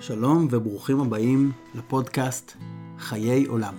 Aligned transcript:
שלום 0.00 0.48
וברוכים 0.50 1.00
הבאים 1.00 1.52
לפודקאסט 1.74 2.52
חיי 2.98 3.44
עולם. 3.44 3.74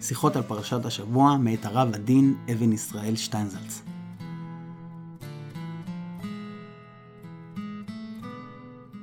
שיחות 0.00 0.36
על 0.36 0.42
פרשת 0.42 0.84
השבוע 0.84 1.36
מאת 1.36 1.64
הרב 1.64 1.94
הדין 1.94 2.34
אבן 2.52 2.72
ישראל 2.72 3.16
שטיינזלץ. 3.16 3.82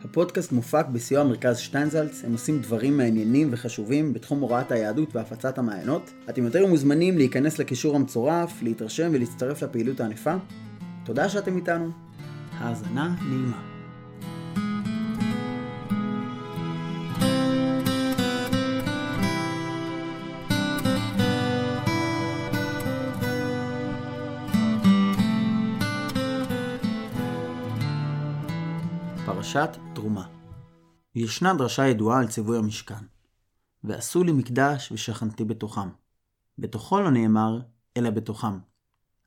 הפודקאסט 0.04 0.52
מופק 0.52 0.86
בסיוע 0.92 1.24
מרכז 1.24 1.58
שטיינזלץ, 1.58 2.24
הם 2.24 2.32
עושים 2.32 2.62
דברים 2.62 2.98
מעניינים 2.98 3.48
וחשובים 3.52 4.14
בתחום 4.14 4.40
הוראת 4.40 4.72
היהדות 4.72 5.16
והפצת 5.16 5.58
המעיינות. 5.58 6.12
אתם 6.30 6.44
יותר 6.44 6.66
מוזמנים 6.66 7.18
להיכנס 7.18 7.60
לקישור 7.60 7.96
המצורף, 7.96 8.62
להתרשם 8.62 9.10
ולהצטרף 9.14 9.64
לפעילות 9.64 10.00
הענפה. 10.00 10.36
תודה 11.04 11.30
שאתם 11.30 11.58
איתנו. 11.58 11.92
האזנה 12.52 13.16
נעימה. 13.30 13.69
פרשת 29.30 29.70
תרומה 29.96 30.28
ישנה 31.16 31.54
דרשה 31.54 31.88
ידועה 31.88 32.20
על 32.20 32.28
ציווי 32.28 32.58
המשכן. 32.58 33.06
ועשו 33.84 34.24
לי 34.24 34.32
מקדש 34.32 34.92
ושכנתי 34.92 35.46
בתוכם. 35.46 35.90
בתוכו 36.58 37.00
לא 37.00 37.12
נאמר, 37.12 37.60
אלא 37.98 38.10
בתוכם. 38.10 38.60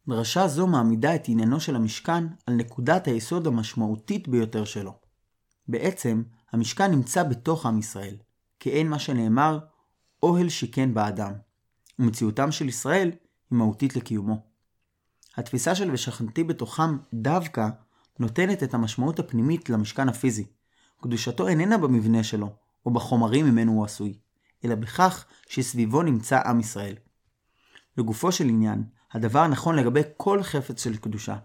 דרשה 0.09 0.48
זו 0.48 0.66
מעמידה 0.66 1.15
את 1.15 1.23
עניינו 1.28 1.61
של 1.61 1.77
המשכן 1.77 2.25
על 2.47 2.55
נקודת 2.55 3.06
היסוד 3.06 3.47
המשמעותית 3.47 4.28
ביותר 4.28 4.65
שלו. 4.65 4.95
בעצם, 5.69 6.23
המשכן 6.53 6.91
נמצא 6.91 7.23
בתוך 7.23 7.66
עם 7.66 7.78
ישראל, 7.78 8.16
כאין 8.61 8.89
מה 8.89 8.98
שנאמר, 8.98 9.58
אוהל 10.23 10.48
שיכן 10.48 10.95
באדם, 10.95 11.33
ומציאותם 11.98 12.53
של 12.53 12.69
ישראל 12.69 13.08
היא 13.08 13.19
מהותית 13.58 13.97
לקיומו. 13.97 14.47
התפיסה 15.36 15.75
של 15.75 15.91
ושכנתי 15.91 16.45
בתוכם 16.45 16.98
דווקא 17.14 17.69
נותנת 18.18 18.62
את 18.62 18.74
המשמעות 18.74 19.18
הפנימית 19.18 19.70
למשכן 19.70 20.08
הפיזי. 20.08 20.46
קדושתו 21.02 21.48
איננה 21.48 21.78
במבנה 21.78 22.24
שלו, 22.24 22.52
או 22.86 22.91
בחומרים 22.91 23.46
ממנו 23.46 23.72
הוא 23.72 23.84
עשוי, 23.84 24.18
אלא 24.64 24.74
בכך 24.74 25.24
שסביבו 25.48 26.02
נמצא 26.02 26.40
עם 26.46 26.60
ישראל. 26.60 26.94
לגופו 27.96 28.33
של 28.33 28.48
עניין, 28.48 28.84
הדבר 29.12 29.46
נכון 29.46 29.77
לגבי 29.77 30.00
כל 30.16 30.42
חפץ 30.42 30.84
של 30.84 30.96
קדושה. 30.96 31.36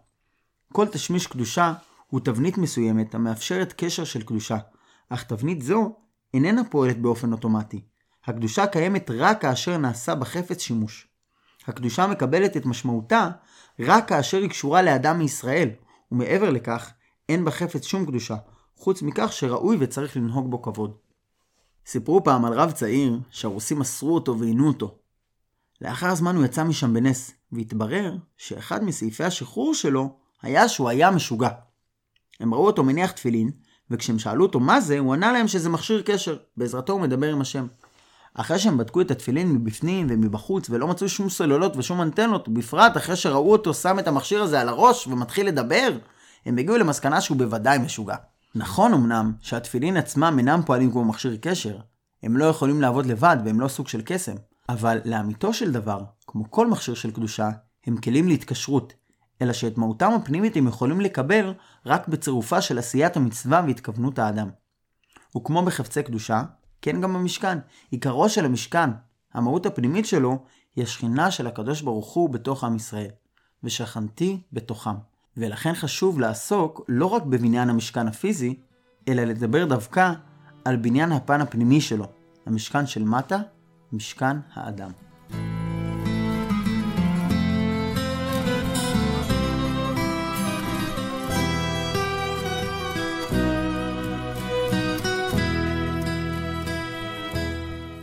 כל 0.74 0.88
תשמיש 0.88 1.28
קדושה 1.28 1.74
הוא 2.08 2.20
תבנית 2.20 2.58
מסוימת 2.58 3.16
המאפשרת 3.16 3.74
קשר 3.78 4.04
של 4.04 4.24
קדושה, 4.24 4.58
אך 5.10 5.24
תבנית 5.24 5.62
זו 5.62 5.96
איננה 6.34 6.64
פועלת 6.64 7.02
באופן 7.02 7.32
אוטומטי. 7.32 7.82
הקדושה 8.26 8.68
קיימת 8.68 9.12
רק 9.14 9.42
כאשר 9.42 9.78
נעשה 9.78 10.16
בחפץ 10.16 10.62
שימוש. 10.62 11.08
הקדושה 11.68 12.08
מקבלת 12.08 12.58
את 12.58 12.66
משמעותה 12.66 13.30
רק 13.80 14.08
כאשר 14.08 14.38
היא 14.38 14.50
קשורה 14.50 14.82
לאדם 14.82 15.20
מישראל, 15.20 15.70
ומעבר 16.12 16.50
לכך, 16.50 16.92
אין 17.30 17.46
בחפץ 17.46 17.86
שום 17.86 18.06
קדושה, 18.06 18.36
חוץ 18.76 19.02
מכך 19.02 19.34
שראוי 19.34 19.78
וצריך 19.80 20.18
לנהוג 20.18 20.52
בו 20.52 20.62
כבוד. 20.62 20.98
סיפרו 21.86 22.24
פעם 22.24 22.46
על 22.46 22.54
רב 22.54 22.72
צעיר 22.72 23.20
שהרוסים 23.30 23.82
אסרו 23.82 24.16
אותו 24.16 24.40
ועינו 24.40 24.68
אותו. 24.68 24.98
לאחר 25.82 26.16
זמן 26.16 26.36
הוא 26.36 26.46
יצא 26.46 26.64
משם 26.64 26.94
בנס, 26.94 27.32
והתברר 27.52 28.16
שאחד 28.38 28.84
מסעיפי 28.84 29.24
השחרור 29.24 29.74
שלו 29.74 30.16
היה 30.42 30.70
שהוא 30.70 30.90
היה 30.90 31.12
משוגע. 31.12 31.50
הם 32.40 32.54
ראו 32.54 32.66
אותו 32.66 32.84
מניח 32.84 33.12
תפילין, 33.12 33.52
וכשהם 33.92 34.20
שאלו 34.20 34.46
אותו 34.46 34.60
מה 34.60 34.82
זה, 34.82 35.00
הוא 35.00 35.14
ענה 35.14 35.32
להם 35.32 35.48
שזה 35.48 35.70
מכשיר 35.70 36.02
קשר, 36.02 36.38
בעזרתו 36.58 36.94
הוא 36.94 37.02
מדבר 37.02 37.32
עם 37.32 37.42
השם. 37.42 37.68
אחרי 38.34 38.60
שהם 38.60 38.78
בדקו 38.78 39.02
את 39.02 39.12
התפילין 39.12 39.54
מבפנים 39.54 40.08
ומבחוץ 40.10 40.70
ולא 40.70 40.88
מצאו 40.88 41.10
שום 41.10 41.30
סוללות 41.30 41.78
ושום 41.78 42.02
אנטנות, 42.02 42.48
ובפרט 42.48 42.98
אחרי 42.98 43.16
שראו 43.16 43.52
אותו 43.52 43.74
שם 43.74 44.00
את 44.00 44.08
המכשיר 44.08 44.42
הזה 44.42 44.62
על 44.62 44.70
הראש 44.70 45.08
ומתחיל 45.08 45.48
לדבר, 45.48 45.98
הם 46.46 46.58
הגיעו 46.58 46.78
למסקנה 46.78 47.22
שהוא 47.22 47.38
בוודאי 47.38 47.78
משוגע. 47.78 48.16
נכון 48.56 48.94
אמנם 48.94 49.34
שהתפילין 49.42 49.98
עצמם 49.98 50.36
אינם 50.38 50.62
פועלים 50.66 50.92
כמו 50.92 51.06
מכשיר 51.06 51.38
קשר, 51.42 51.78
הם 52.24 52.38
לא 52.38 52.46
יכולים 52.46 52.82
לעבוד 52.82 53.06
לבד 53.06 53.38
והם 53.46 53.60
לא 53.60 53.68
סוג 53.68 53.88
של 53.88 54.02
קסם, 54.06 54.36
אבל 54.70 55.00
לאמיתו 55.06 55.54
של 55.54 55.72
דבר, 55.72 56.04
כמו 56.28 56.52
כל 56.52 56.68
מכשיר 56.68 56.94
של 56.94 57.12
קדושה, 57.12 57.50
הם 57.88 57.98
כלים 57.98 58.28
להתקשרות, 58.28 58.94
אלא 59.42 59.54
שאת 59.54 59.78
מהותם 59.78 60.12
הפנימית 60.12 60.58
הם 60.58 60.68
יכולים 60.68 61.02
לקבל 61.02 61.54
רק 61.86 62.08
בצירופה 62.08 62.62
של 62.62 62.80
עשיית 62.80 63.18
המצווה 63.18 63.62
והתכוונות 63.68 64.20
האדם. 64.20 64.50
וכמו 65.38 65.66
בחפצי 65.66 66.04
קדושה, 66.04 66.44
כן 66.82 67.02
גם 67.02 67.14
במשכן. 67.14 67.58
עיקרו 67.92 68.30
של 68.30 68.46
המשכן, 68.46 68.90
המהות 69.34 69.66
הפנימית 69.66 70.06
שלו, 70.06 70.44
היא 70.76 70.84
השכינה 70.84 71.32
של 71.32 71.48
הקדוש 71.48 71.82
ברוך 71.82 72.14
הוא 72.14 72.30
בתוך 72.30 72.64
עם 72.64 72.76
ישראל. 72.76 73.10
ושכנתי 73.64 74.42
בתוכם. 74.54 74.96
ולכן 75.38 75.74
חשוב 75.74 76.20
לעסוק 76.20 76.82
לא 76.88 77.06
רק 77.06 77.24
בבניין 77.24 77.70
המשכן 77.70 78.08
הפיזי, 78.08 78.60
אלא 79.08 79.24
לדבר 79.24 79.66
דווקא 79.66 80.14
על 80.66 80.76
בניין 80.76 81.12
הפן 81.12 81.42
הפנימי 81.42 81.82
שלו, 81.82 82.06
המשכן 82.46 82.88
של 82.88 83.04
מטה, 83.04 83.38
משכן 83.94 84.38
האדם. 84.54 84.92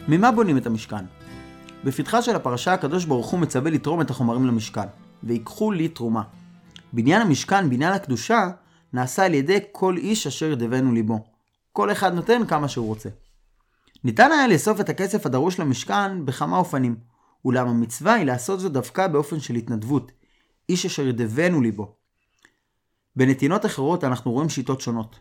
ממה 0.08 0.32
בונים 0.32 0.56
את 0.56 0.66
המשכן? 0.66 1.04
בפתחה 1.84 2.22
של 2.22 2.36
הפרשה 2.36 2.72
הקדוש 2.72 3.04
ברוך 3.04 3.26
הוא 3.26 3.40
מצווה 3.40 3.70
לתרום 3.70 4.00
את 4.00 4.10
החומרים 4.10 4.46
למשכן, 4.46 4.86
ויקחו 5.22 5.72
לי 5.72 5.88
תרומה. 5.88 6.22
בניין 6.92 7.22
המשכן, 7.22 7.70
בניין 7.70 7.92
הקדושה, 7.92 8.50
נעשה 8.92 9.24
על 9.24 9.34
ידי 9.34 9.58
כל 9.72 9.96
איש 9.96 10.26
אשר 10.26 10.50
ידבנו 10.50 10.92
ליבו. 10.92 11.24
כל 11.72 11.92
אחד 11.92 12.14
נותן 12.14 12.46
כמה 12.46 12.68
שהוא 12.68 12.86
רוצה. 12.86 13.08
ניתן 14.04 14.32
היה 14.32 14.48
לאסוף 14.48 14.80
את 14.80 14.88
הכסף 14.88 15.26
הדרוש 15.26 15.60
למשכן 15.60 16.26
בכמה 16.26 16.56
אופנים, 16.56 16.96
אולם 17.44 17.68
המצווה 17.68 18.14
היא 18.14 18.24
לעשות 18.24 18.60
זאת 18.60 18.72
דווקא 18.72 19.06
באופן 19.06 19.40
של 19.40 19.54
התנדבות, 19.54 20.12
איש 20.68 20.86
אשר 20.86 21.06
ידבנו 21.06 21.60
ליבו. 21.60 21.94
בנתינות 23.16 23.66
אחרות 23.66 24.04
אנחנו 24.04 24.32
רואים 24.32 24.48
שיטות 24.48 24.80
שונות. 24.80 25.18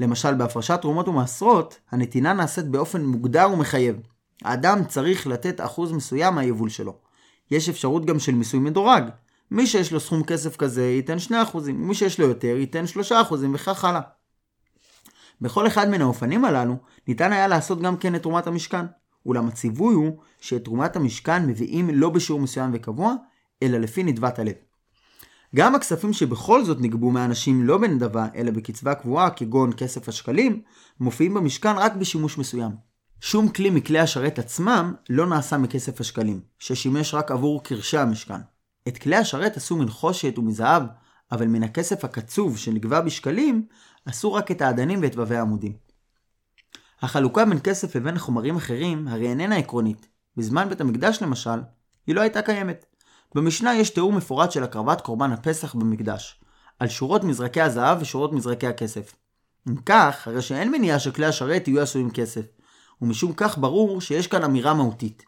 למשל, 0.00 0.34
בהפרשת 0.34 0.78
תרומות 0.80 1.08
ומעשרות, 1.08 1.78
הנתינה 1.90 2.32
נעשית 2.32 2.64
באופן 2.64 3.04
מוגדר 3.04 3.48
ומחייב. 3.52 3.96
האדם 4.44 4.84
צריך 4.84 5.26
לתת 5.26 5.60
אחוז 5.60 5.92
מסוים 5.92 6.34
מהיבול 6.34 6.68
שלו. 6.68 6.94
יש 7.50 7.68
אפשרות 7.68 8.06
גם 8.06 8.18
של 8.18 8.34
מיסוי 8.34 8.60
מדורג. 8.60 9.04
מי 9.50 9.66
שיש 9.66 9.92
לו 9.92 10.00
סכום 10.00 10.22
כסף 10.22 10.56
כזה 10.56 10.84
ייתן 10.84 11.16
2%, 11.28 11.32
מי 11.72 11.94
שיש 11.94 12.20
לו 12.20 12.28
יותר 12.28 12.56
ייתן 12.56 12.84
3% 13.10 13.34
וכך 13.54 13.84
הלאה. 13.84 14.00
בכל 15.40 15.66
אחד 15.66 15.88
מן 15.88 16.00
האופנים 16.00 16.44
הללו 16.44 16.76
ניתן 17.08 17.32
היה 17.32 17.48
לעשות 17.48 17.82
גם 17.82 17.96
כן 17.96 18.14
את 18.14 18.22
תרומת 18.22 18.46
המשכן. 18.46 18.86
אולם 19.26 19.48
הציווי 19.48 19.94
הוא 19.94 20.18
שאת 20.40 20.64
תרומת 20.64 20.96
המשכן 20.96 21.46
מביאים 21.46 21.90
לא 21.92 22.10
בשיעור 22.10 22.40
מסוים 22.40 22.70
וקבוע, 22.74 23.14
אלא 23.62 23.78
לפי 23.78 24.02
נדבת 24.02 24.38
הלב. 24.38 24.54
גם 25.56 25.74
הכספים 25.74 26.12
שבכל 26.12 26.64
זאת 26.64 26.80
נגבו 26.80 27.10
מאנשים 27.10 27.66
לא 27.66 27.78
בנדבה, 27.78 28.26
אלא 28.34 28.50
בקצבה 28.50 28.94
קבועה, 28.94 29.30
כגון 29.30 29.70
כסף 29.76 30.08
השקלים, 30.08 30.62
מופיעים 31.00 31.34
במשכן 31.34 31.76
רק 31.76 31.94
בשימוש 31.94 32.38
מסוים. 32.38 32.70
שום 33.20 33.48
כלי 33.48 33.70
מכלי 33.70 33.98
השרת 33.98 34.38
עצמם 34.38 34.94
לא 35.10 35.26
נעשה 35.26 35.58
מכסף 35.58 36.00
השקלים, 36.00 36.40
ששימש 36.58 37.14
רק 37.14 37.30
עבור 37.30 37.64
קרשי 37.64 37.98
המשכן. 37.98 38.40
את 38.88 38.98
כלי 38.98 39.16
השרת 39.16 39.56
עשו 39.56 39.76
מנחושת 39.76 40.38
ומזהב, 40.38 40.82
אבל 41.32 41.46
מן 41.46 41.62
הכסף 41.62 42.04
הקצוב 42.04 42.58
שנגבה 42.58 43.00
בשקלים, 43.00 43.66
עשו 44.06 44.32
רק 44.32 44.50
את 44.50 44.62
האדנים 44.62 45.02
ואת 45.02 45.18
ובי 45.18 45.36
העמודים. 45.36 45.72
החלוקה 47.02 47.44
בין 47.44 47.58
כסף 47.64 47.96
לבין 47.96 48.18
חומרים 48.18 48.56
אחרים 48.56 49.08
הרי 49.08 49.28
איננה 49.28 49.56
עקרונית. 49.56 50.08
בזמן 50.36 50.68
בית 50.68 50.80
המקדש 50.80 51.22
למשל, 51.22 51.60
היא 52.06 52.14
לא 52.14 52.20
הייתה 52.20 52.42
קיימת. 52.42 52.86
במשנה 53.34 53.74
יש 53.74 53.90
תיאור 53.90 54.12
מפורט 54.12 54.52
של 54.52 54.64
הקרבת 54.64 55.00
קורבן 55.00 55.32
הפסח 55.32 55.74
במקדש, 55.74 56.40
על 56.78 56.88
שורות 56.88 57.24
מזרקי 57.24 57.60
הזהב 57.60 57.98
ושורות 58.00 58.32
מזרקי 58.32 58.66
הכסף. 58.66 59.14
אם 59.68 59.76
כך, 59.86 60.28
הרי 60.28 60.42
שאין 60.42 60.70
מניעה 60.70 60.98
שכלי 60.98 61.26
השרת 61.26 61.68
יהיו 61.68 61.80
עשויים 61.80 62.10
כסף, 62.10 62.46
ומשום 63.02 63.32
כך 63.36 63.58
ברור 63.58 64.00
שיש 64.00 64.26
כאן 64.26 64.44
אמירה 64.44 64.74
מהותית. 64.74 65.22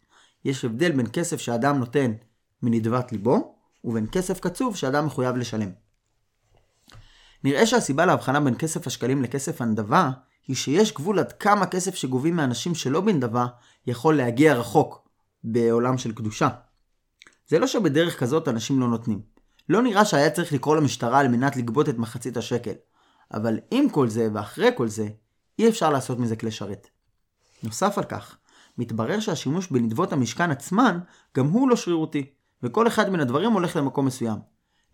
יש 0.44 0.64
הבדל 0.64 0.92
בין 0.92 1.06
כסף 1.12 1.40
שאדם 1.40 1.78
נותן 1.78 2.12
מנדבת 2.62 3.12
ליבו, 3.12 3.56
ובין 3.84 4.06
כסף 4.12 4.40
קצוב 4.40 4.76
שאדם 4.76 5.06
מחויב 5.06 5.36
לשלם. 5.36 5.70
נראה 7.44 7.66
שהסיבה 7.66 8.06
להבחנה 8.06 8.40
בין 8.40 8.54
כסף 8.58 8.86
השקלים 8.86 9.22
לכסף 9.22 9.60
הנדבה, 9.60 10.10
היא 10.46 10.56
שיש 10.56 10.92
גבול 10.92 11.18
עד 11.18 11.32
כמה 11.32 11.66
כסף 11.66 11.94
שגובים 11.94 12.36
מאנשים 12.36 12.74
שלא 12.74 13.00
בנדבה 13.00 13.46
יכול 13.86 14.16
להגיע 14.16 14.54
רחוק 14.54 15.08
בעולם 15.44 15.98
של 15.98 16.12
קדושה. 16.12 16.48
זה 17.48 17.58
לא 17.58 17.66
שבדרך 17.66 18.20
כזאת 18.20 18.48
אנשים 18.48 18.80
לא 18.80 18.88
נותנים. 18.88 19.20
לא 19.68 19.82
נראה 19.82 20.04
שהיה 20.04 20.30
צריך 20.30 20.52
לקרוא 20.52 20.76
למשטרה 20.76 21.20
על 21.20 21.28
מנת 21.28 21.56
לגבות 21.56 21.88
את 21.88 21.98
מחצית 21.98 22.36
השקל. 22.36 22.72
אבל 23.34 23.58
עם 23.70 23.88
כל 23.90 24.08
זה 24.08 24.28
ואחרי 24.32 24.70
כל 24.76 24.88
זה, 24.88 25.08
אי 25.58 25.68
אפשר 25.68 25.90
לעשות 25.90 26.18
מזה 26.18 26.36
כלי 26.36 26.50
שרת. 26.50 26.88
נוסף 27.62 27.98
על 27.98 28.04
כך, 28.04 28.36
מתברר 28.78 29.20
שהשימוש 29.20 29.66
בנדבות 29.70 30.12
המשכן 30.12 30.50
עצמן 30.50 30.98
גם 31.36 31.46
הוא 31.46 31.68
לא 31.68 31.76
שרירותי, 31.76 32.30
וכל 32.62 32.86
אחד 32.86 33.10
מן 33.10 33.20
הדברים 33.20 33.52
הולך 33.52 33.76
למקום 33.76 34.06
מסוים. 34.06 34.38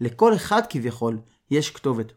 לכל 0.00 0.34
אחד 0.34 0.62
כביכול 0.68 1.18
יש 1.50 1.70
כתובת. 1.70 2.12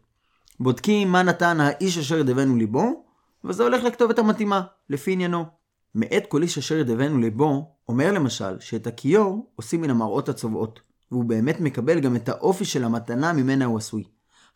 בודקים 0.60 1.12
מה 1.12 1.22
נתן 1.22 1.60
האיש 1.60 1.98
אשר 1.98 2.18
ידבנו 2.18 2.56
ליבו, 2.56 3.04
וזה 3.44 3.62
הולך 3.62 3.84
לכתובת 3.84 4.18
המתאימה, 4.18 4.62
לפי 4.90 5.12
עניינו. 5.12 5.44
מאת 5.94 6.26
כל 6.28 6.42
איש 6.42 6.58
אשר 6.58 6.78
ידבנו 6.78 7.18
ליבו, 7.18 7.76
אומר 7.88 8.12
למשל 8.12 8.60
שאת 8.60 8.86
הכיור 8.86 9.50
עושים 9.56 9.80
מן 9.80 9.90
המראות 9.90 10.28
הצובעות, 10.28 10.80
והוא 11.10 11.24
באמת 11.24 11.60
מקבל 11.60 12.00
גם 12.00 12.16
את 12.16 12.28
האופי 12.28 12.64
של 12.64 12.84
המתנה 12.84 13.32
ממנה 13.32 13.64
הוא 13.64 13.78
עשוי. 13.78 14.04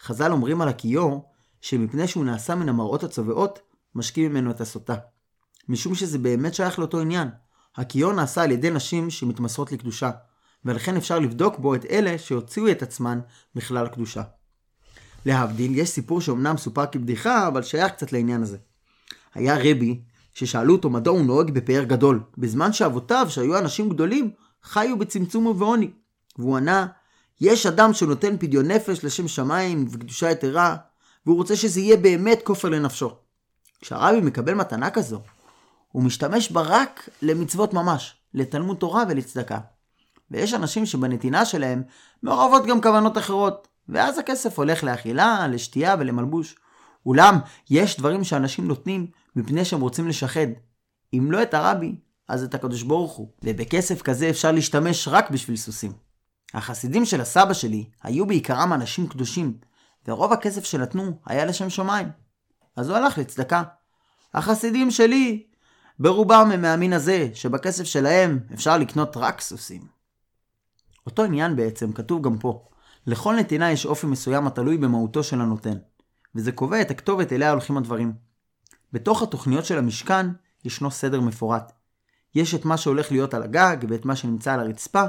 חז"ל 0.02 0.32
אומרים 0.32 0.60
על 0.60 0.68
הכיור, 0.68 1.32
שמפני 1.60 2.08
שהוא 2.08 2.24
נעשה 2.24 2.54
מן 2.54 2.68
המראות 2.68 3.04
הצובעות, 3.04 3.60
משקים 3.94 4.30
ממנו 4.30 4.50
את 4.50 4.60
הסוטה. 4.60 4.94
משום 5.68 5.94
שזה 5.94 6.18
באמת 6.18 6.54
שייך 6.54 6.78
לאותו 6.78 7.00
עניין. 7.00 7.28
הכיור 7.76 8.12
נעשה 8.12 8.42
על 8.42 8.50
ידי 8.50 8.70
נשים 8.70 9.10
שמתמסרות 9.10 9.72
לקדושה, 9.72 10.10
ולכן 10.64 10.96
אפשר 10.96 11.18
לבדוק 11.18 11.58
בו 11.58 11.74
את 11.74 11.84
אלה 11.84 12.18
שהוציאו 12.18 12.70
את 12.70 12.82
עצמן 12.82 13.20
מכלל 13.54 13.86
הקדושה. 13.86 14.22
להבדיל, 15.26 15.78
יש 15.78 15.88
סיפור 15.88 16.20
שאומנם 16.20 16.56
סופר 16.56 16.86
כבדיחה, 16.86 17.48
אבל 17.48 17.62
שייך 17.62 17.92
קצת 17.92 18.12
לעניין 18.12 18.42
הזה. 18.42 18.58
היה 19.34 19.56
רבי, 19.58 20.00
ששאלו 20.38 20.74
אותו 20.74 20.90
מדוע 20.90 21.12
הוא 21.12 21.26
נוהג 21.26 21.50
בפאר 21.50 21.82
גדול, 21.84 22.20
בזמן 22.38 22.72
שאבותיו, 22.72 23.26
שהיו 23.30 23.58
אנשים 23.58 23.88
גדולים, 23.88 24.30
חיו 24.62 24.98
בצמצום 24.98 25.46
ובעוני. 25.46 25.90
והוא 26.38 26.56
ענה, 26.56 26.86
יש 27.40 27.66
אדם 27.66 27.92
שנותן 27.92 28.36
פדיון 28.38 28.70
נפש 28.70 29.04
לשם 29.04 29.28
שמיים 29.28 29.86
וקדושה 29.90 30.30
יתרה, 30.30 30.76
והוא 31.26 31.36
רוצה 31.36 31.56
שזה 31.56 31.80
יהיה 31.80 31.96
באמת 31.96 32.40
כופר 32.44 32.68
לנפשו. 32.68 33.10
כשהרבי 33.80 34.20
מקבל 34.20 34.54
מתנה 34.54 34.90
כזו, 34.90 35.20
הוא 35.92 36.02
משתמש 36.02 36.52
בה 36.52 36.60
רק 36.60 37.08
למצוות 37.22 37.74
ממש, 37.74 38.16
לתלמוד 38.34 38.76
תורה 38.76 39.04
ולצדקה. 39.08 39.58
ויש 40.30 40.54
אנשים 40.54 40.86
שבנתינה 40.86 41.44
שלהם 41.44 41.82
מעורבות 42.22 42.66
גם 42.66 42.80
כוונות 42.80 43.18
אחרות, 43.18 43.68
ואז 43.88 44.18
הכסף 44.18 44.58
הולך 44.58 44.84
לאכילה, 44.84 45.46
לשתייה 45.48 45.96
ולמלבוש. 45.98 46.56
אולם, 47.06 47.38
יש 47.70 47.96
דברים 47.98 48.24
שאנשים 48.24 48.68
נותנים 48.68 49.06
מפני 49.36 49.64
שהם 49.64 49.80
רוצים 49.80 50.08
לשחד. 50.08 50.46
אם 51.14 51.32
לא 51.32 51.42
את 51.42 51.54
הרבי, 51.54 51.96
אז 52.28 52.44
את 52.44 52.54
הקדוש 52.54 52.82
ברוך 52.82 53.12
הוא. 53.12 53.28
ובכסף 53.44 54.02
כזה 54.02 54.30
אפשר 54.30 54.52
להשתמש 54.52 55.08
רק 55.08 55.30
בשביל 55.30 55.56
סוסים. 55.56 55.92
החסידים 56.54 57.04
של 57.04 57.20
הסבא 57.20 57.52
שלי 57.52 57.84
היו 58.02 58.26
בעיקרם 58.26 58.72
אנשים 58.72 59.06
קדושים, 59.06 59.58
ורוב 60.08 60.32
הכסף 60.32 60.64
שנתנו 60.64 61.18
היה 61.26 61.44
לשם 61.44 61.70
שמיים. 61.70 62.08
אז 62.76 62.88
הוא 62.88 62.96
הלך 62.96 63.18
לצדקה. 63.18 63.62
החסידים 64.34 64.90
שלי, 64.90 65.46
ברובם 65.98 66.50
הם 66.54 66.62
מהמין 66.62 66.92
הזה, 66.92 67.28
שבכסף 67.34 67.84
שלהם 67.84 68.38
אפשר 68.54 68.78
לקנות 68.78 69.16
רק 69.16 69.40
סוסים. 69.40 69.82
אותו 71.06 71.24
עניין 71.24 71.56
בעצם 71.56 71.92
כתוב 71.92 72.22
גם 72.22 72.38
פה. 72.38 72.68
לכל 73.06 73.36
נתינה 73.36 73.70
יש 73.70 73.86
אופי 73.86 74.06
מסוים 74.06 74.46
התלוי 74.46 74.78
במהותו 74.78 75.22
של 75.22 75.40
הנותן, 75.40 75.76
וזה 76.34 76.52
קובע 76.52 76.80
את 76.80 76.90
הכתובת 76.90 77.32
אליה 77.32 77.50
הולכים 77.50 77.76
הדברים. 77.76 78.12
בתוך 78.92 79.22
התוכניות 79.22 79.64
של 79.64 79.78
המשכן 79.78 80.26
ישנו 80.64 80.90
סדר 80.90 81.20
מפורט. 81.20 81.72
יש 82.34 82.54
את 82.54 82.64
מה 82.64 82.76
שהולך 82.76 83.12
להיות 83.12 83.34
על 83.34 83.42
הגג 83.42 83.76
ואת 83.88 84.04
מה 84.04 84.16
שנמצא 84.16 84.52
על 84.54 84.60
הרצפה, 84.60 85.04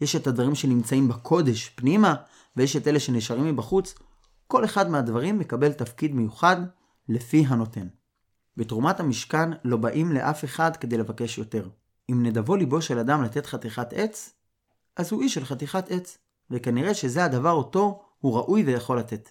יש 0.00 0.16
את 0.16 0.26
הדברים 0.26 0.54
שנמצאים 0.54 1.08
בקודש 1.08 1.68
פנימה, 1.68 2.14
ויש 2.56 2.76
את 2.76 2.88
אלה 2.88 3.00
שנשארים 3.00 3.44
מבחוץ. 3.44 3.94
כל 4.46 4.64
אחד 4.64 4.90
מהדברים 4.90 5.38
מקבל 5.38 5.72
תפקיד 5.72 6.14
מיוחד 6.14 6.56
לפי 7.08 7.44
הנותן. 7.48 7.86
בתרומת 8.56 9.00
המשכן 9.00 9.50
לא 9.64 9.76
באים 9.76 10.12
לאף 10.12 10.44
אחד 10.44 10.76
כדי 10.76 10.96
לבקש 10.96 11.38
יותר. 11.38 11.68
אם 12.10 12.26
נדבו 12.26 12.56
ליבו 12.56 12.82
של 12.82 12.98
אדם 12.98 13.22
לתת 13.22 13.46
חתיכת 13.46 13.92
עץ, 13.92 14.34
אז 14.96 15.12
הוא 15.12 15.22
איש 15.22 15.34
של 15.34 15.44
חתיכת 15.44 15.90
עץ, 15.90 16.18
וכנראה 16.50 16.94
שזה 16.94 17.24
הדבר 17.24 17.50
אותו 17.52 18.02
הוא 18.18 18.36
ראוי 18.36 18.62
ויכול 18.62 18.98
לתת. 18.98 19.30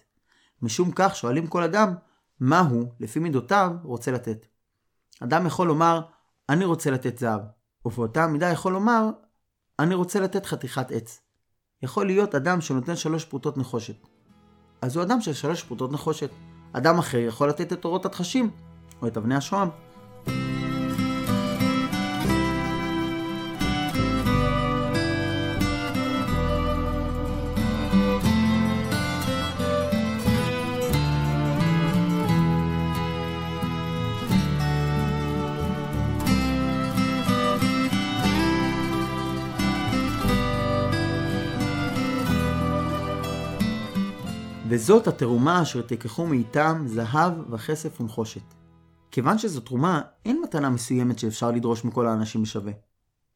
משום 0.62 0.90
כך 0.94 1.16
שואלים 1.16 1.46
כל 1.46 1.62
אדם, 1.62 1.94
מה 2.40 2.60
הוא, 2.60 2.88
לפי 3.00 3.18
מידותיו, 3.18 3.70
רוצה 3.82 4.10
לתת. 4.10 4.46
אדם 5.20 5.46
יכול 5.46 5.66
לומר, 5.66 6.00
אני 6.48 6.64
רוצה 6.64 6.90
לתת 6.90 7.18
זהב, 7.18 7.40
ובאותה 7.84 8.26
מידה 8.26 8.50
יכול 8.50 8.72
לומר, 8.72 9.10
אני 9.78 9.94
רוצה 9.94 10.20
לתת 10.20 10.46
חתיכת 10.46 10.90
עץ. 10.90 11.20
יכול 11.82 12.06
להיות 12.06 12.34
אדם 12.34 12.60
שנותן 12.60 12.96
שלוש 12.96 13.24
פרוטות 13.24 13.58
נחושת. 13.58 13.96
אז 14.82 14.96
הוא 14.96 15.04
אדם 15.04 15.20
של 15.20 15.32
שלוש 15.32 15.62
פרוטות 15.62 15.92
נחושת. 15.92 16.30
אדם 16.72 16.98
אחר 16.98 17.18
יכול 17.18 17.48
לתת 17.48 17.72
את 17.72 17.84
אורות 17.84 18.06
התחשים, 18.06 18.50
או 19.02 19.06
את 19.06 19.16
אבני 19.16 19.34
השוהם. 19.34 19.68
וזאת 44.68 45.06
התרומה 45.06 45.62
אשר 45.62 45.82
תיקחו 45.82 46.26
מאיתם 46.26 46.84
זהב 46.86 47.52
וכסף 47.52 48.00
ונחושת. 48.00 48.42
כיוון 49.10 49.38
שזו 49.38 49.60
תרומה, 49.60 50.02
אין 50.24 50.40
מתנה 50.42 50.70
מסוימת 50.70 51.18
שאפשר 51.18 51.50
לדרוש 51.50 51.84
מכל 51.84 52.06
האנשים 52.06 52.42
בשווה. 52.42 52.72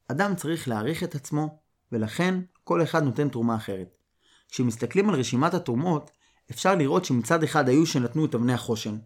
אדם 0.09 0.35
צריך 0.35 0.69
להעריך 0.69 1.05
את 1.05 1.15
עצמו, 1.15 1.59
ולכן 1.93 2.41
כל 2.65 2.83
אחד 2.83 3.03
נותן 3.03 3.29
תרומה 3.29 3.57
אחרת. 3.57 3.97
כשמסתכלים 4.49 5.11
על 5.11 5.15
רשימת 5.15 5.55
התרומות, 5.55 6.11
אפשר 6.51 6.75
לראות 6.75 7.05
שמצד 7.05 7.43
אחד 7.43 7.69
היו 7.69 7.87
שנתנו 7.87 8.25
את 8.25 8.35
אבני 8.35 8.53
החושן, 8.53 8.99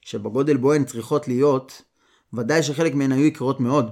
שבגודל 0.00 0.56
בו 0.56 0.72
הן 0.72 0.84
צריכות 0.84 1.28
להיות, 1.28 1.82
ודאי 2.32 2.62
שחלק 2.62 2.94
מהן 2.94 3.12
היו 3.12 3.24
יקרות 3.24 3.60
מאוד. 3.60 3.90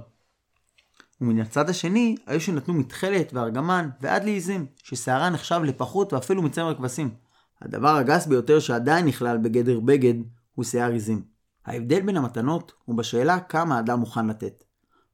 ומן 1.21 1.39
הצד 1.39 1.69
השני, 1.69 2.15
היו 2.25 2.41
שנתנו 2.41 2.73
מתכלת 2.73 3.33
וארגמן 3.33 3.89
ועד 4.01 4.23
לעיזים, 4.23 4.65
ששערה 4.83 5.29
נחשב 5.29 5.61
לפחות 5.63 6.13
ואפילו 6.13 6.41
מצמר 6.41 6.75
כבשים. 6.75 7.28
הדבר 7.61 7.95
הגס 7.95 8.27
ביותר 8.27 8.59
שעדיין 8.59 9.05
נכלל 9.05 9.37
בגדר 9.37 9.79
בגד 9.79 10.13
הוא 10.55 10.65
שיער 10.65 10.91
עיזים. 10.91 11.21
ההבדל 11.65 12.01
בין 12.01 12.17
המתנות 12.17 12.71
הוא 12.85 12.97
בשאלה 12.97 13.39
כמה 13.39 13.77
האדם 13.77 13.99
מוכן 13.99 14.27
לתת. 14.27 14.63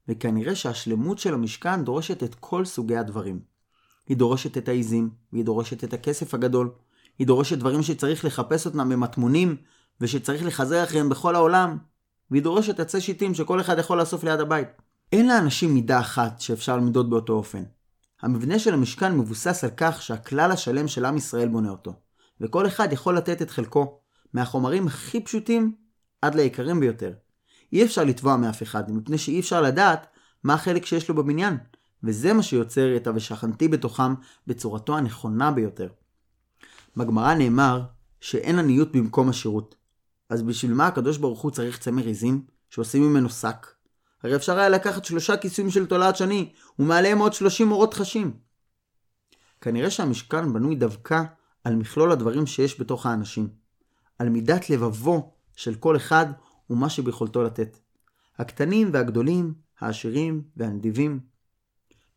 וכנראה 0.08 0.54
שהשלמות 0.54 1.18
של 1.18 1.34
המשכן 1.34 1.84
דורשת 1.84 2.22
את 2.22 2.34
כל 2.34 2.64
סוגי 2.64 2.96
הדברים. 2.96 3.40
היא 4.08 4.16
דורשת 4.16 4.58
את 4.58 4.68
העיזים, 4.68 5.10
והיא 5.32 5.44
דורשת 5.44 5.84
את 5.84 5.92
הכסף 5.92 6.34
הגדול, 6.34 6.70
היא 7.18 7.26
דורשת 7.26 7.58
דברים 7.58 7.82
שצריך 7.82 8.24
לחפש 8.24 8.66
אותם 8.66 8.88
במטמונים, 8.88 9.56
ושצריך 10.00 10.44
לחזר 10.44 10.84
אחריהם 10.84 11.08
בכל 11.08 11.34
העולם, 11.34 11.78
והיא 12.30 12.42
דורשת 12.42 12.80
עצי 12.80 13.00
שיטים 13.00 13.34
שכל 13.34 13.60
אחד 13.60 13.78
יכול 13.78 13.98
לאסוף 14.00 14.24
ליד 14.24 14.40
הבית. 14.40 14.68
אין 15.12 15.28
לאנשים 15.28 15.74
מידה 15.74 16.00
אחת 16.00 16.40
שאפשר 16.40 16.76
למדוד 16.76 17.10
באותו 17.10 17.32
אופן. 17.32 17.62
המבנה 18.22 18.58
של 18.58 18.74
המשכן 18.74 19.18
מבוסס 19.18 19.64
על 19.64 19.70
כך 19.76 20.02
שהכלל 20.02 20.52
השלם 20.52 20.88
של 20.88 21.04
עם 21.04 21.16
ישראל 21.16 21.48
בונה 21.48 21.70
אותו. 21.70 22.05
וכל 22.40 22.66
אחד 22.66 22.92
יכול 22.92 23.16
לתת 23.16 23.42
את 23.42 23.50
חלקו, 23.50 24.00
מהחומרים 24.32 24.86
הכי 24.86 25.20
פשוטים 25.20 25.74
עד 26.22 26.34
ליקרים 26.34 26.80
ביותר. 26.80 27.12
אי 27.72 27.84
אפשר 27.84 28.04
לתבוע 28.04 28.36
מאף 28.36 28.62
אחד, 28.62 28.90
מפני 28.90 29.18
שאי 29.18 29.40
אפשר 29.40 29.62
לדעת 29.62 30.06
מה 30.44 30.54
החלק 30.54 30.86
שיש 30.86 31.08
לו 31.08 31.14
בבניין, 31.14 31.58
וזה 32.02 32.32
מה 32.32 32.42
שיוצר 32.42 32.96
את 32.96 33.06
ה"ושכנתי 33.06 33.68
בתוכם" 33.68 34.14
בצורתו 34.46 34.96
הנכונה 34.96 35.50
ביותר. 35.50 35.88
בגמרא 36.96 37.34
נאמר 37.34 37.82
שאין 38.20 38.58
עניות 38.58 38.92
במקום 38.92 39.28
השירות. 39.28 39.74
אז 40.30 40.42
בשביל 40.42 40.74
מה 40.74 40.86
הקדוש 40.86 41.18
ברוך 41.18 41.40
הוא 41.40 41.50
צריך 41.50 41.78
צמר 41.78 42.08
עזים 42.08 42.44
שעושים 42.70 43.02
ממנו 43.02 43.30
שק? 43.30 43.66
הרי 44.22 44.36
אפשר 44.36 44.58
היה 44.58 44.68
לקחת 44.68 45.04
שלושה 45.04 45.36
כיסויים 45.36 45.70
של 45.70 45.86
תולעת 45.86 46.16
שני, 46.16 46.52
ומעליהם 46.78 47.18
עוד 47.18 47.32
שלושים 47.32 47.72
אורות 47.72 47.94
חשים. 47.94 48.36
כנראה 49.60 49.90
שהמשכן 49.90 50.52
בנוי 50.52 50.74
דווקא 50.74 51.22
על 51.66 51.76
מכלול 51.76 52.12
הדברים 52.12 52.46
שיש 52.46 52.80
בתוך 52.80 53.06
האנשים, 53.06 53.48
על 54.18 54.28
מידת 54.28 54.70
לבבו 54.70 55.32
של 55.56 55.74
כל 55.74 55.96
אחד 55.96 56.26
ומה 56.70 56.90
שביכולתו 56.90 57.42
לתת. 57.42 57.78
הקטנים 58.38 58.90
והגדולים, 58.92 59.54
העשירים 59.80 60.42
והנדיבים. 60.56 61.20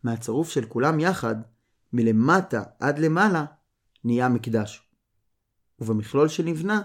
מהצירוף 0.04 0.50
של 0.50 0.66
כולם 0.66 1.00
יחד, 1.00 1.36
מלמטה 1.94 2.64
עד 2.80 3.00
למעלה, 3.00 3.46
נהיה 4.04 4.30
מקדש. 4.30 4.90
ובמכלול 5.80 6.28
שנבנה, 6.28 6.82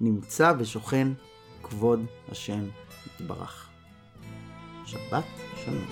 נמצא 0.00 0.52
ושוכן 0.58 1.08
כבוד 1.62 2.00
השם 2.28 2.64
יתברך. 3.06 3.68
שבת 4.86 5.24
שלום. 5.64 5.86